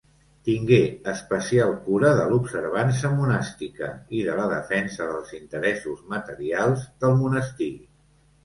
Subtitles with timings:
[0.47, 0.77] Tingué
[1.11, 7.73] especial cura de l'observança monàstica i de la defensa dels interessos materials del monestir.